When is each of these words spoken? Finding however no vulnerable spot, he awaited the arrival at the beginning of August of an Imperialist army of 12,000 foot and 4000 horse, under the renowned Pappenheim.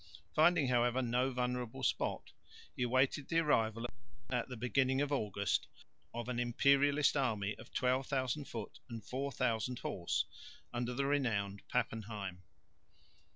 Finding 0.33 0.69
however 0.69 1.03
no 1.03 1.29
vulnerable 1.29 1.83
spot, 1.83 2.31
he 2.75 2.81
awaited 2.81 3.27
the 3.29 3.37
arrival 3.37 3.85
at 4.31 4.47
the 4.49 4.57
beginning 4.57 4.99
of 4.99 5.11
August 5.11 5.67
of 6.11 6.27
an 6.27 6.39
Imperialist 6.39 7.15
army 7.15 7.55
of 7.59 7.71
12,000 7.71 8.45
foot 8.45 8.79
and 8.89 9.05
4000 9.05 9.77
horse, 9.77 10.25
under 10.73 10.95
the 10.95 11.05
renowned 11.05 11.61
Pappenheim. 11.69 12.41